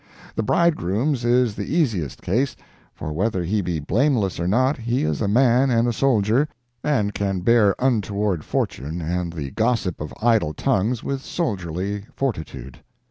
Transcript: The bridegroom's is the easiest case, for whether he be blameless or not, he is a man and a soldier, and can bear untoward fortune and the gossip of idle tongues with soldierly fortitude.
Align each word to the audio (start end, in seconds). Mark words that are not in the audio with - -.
The 0.33 0.41
bridegroom's 0.41 1.23
is 1.23 1.53
the 1.53 1.75
easiest 1.75 2.23
case, 2.23 2.55
for 2.91 3.13
whether 3.13 3.43
he 3.43 3.61
be 3.61 3.79
blameless 3.79 4.39
or 4.39 4.47
not, 4.47 4.75
he 4.79 5.03
is 5.03 5.21
a 5.21 5.27
man 5.27 5.69
and 5.69 5.87
a 5.87 5.93
soldier, 5.93 6.47
and 6.83 7.13
can 7.13 7.41
bear 7.41 7.75
untoward 7.77 8.43
fortune 8.43 8.99
and 8.99 9.31
the 9.31 9.51
gossip 9.51 10.01
of 10.01 10.11
idle 10.19 10.55
tongues 10.55 11.03
with 11.03 11.21
soldierly 11.21 12.05
fortitude. 12.15 12.79